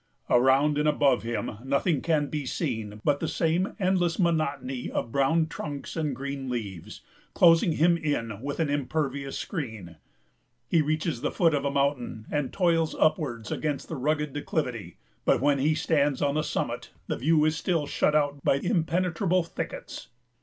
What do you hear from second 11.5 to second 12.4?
of a mountain,